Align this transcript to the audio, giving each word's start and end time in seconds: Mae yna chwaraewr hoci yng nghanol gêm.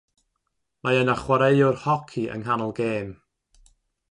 Mae 0.87 0.97
yna 1.01 1.15
chwaraewr 1.19 1.79
hoci 1.83 2.25
yng 2.33 2.43
nghanol 2.47 2.75
gêm. 2.81 3.17